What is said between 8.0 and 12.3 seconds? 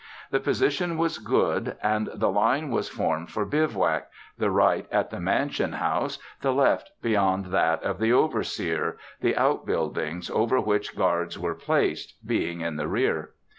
overseer, the out buildings, over which guards were placed,